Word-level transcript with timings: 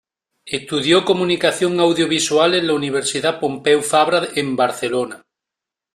Estudió 0.47 1.05
Comunicación 1.05 1.79
Audiovisual 1.79 2.55
en 2.55 2.65
la 2.65 2.73
Universidad 2.73 3.39
Pompeu 3.39 3.83
Fabra 3.83 4.29
en 4.35 4.55
Barcelona. 4.55 5.21